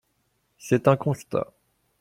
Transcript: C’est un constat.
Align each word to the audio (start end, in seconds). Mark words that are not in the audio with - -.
C’est 0.57 0.87
un 0.87 0.97
constat. 0.97 1.53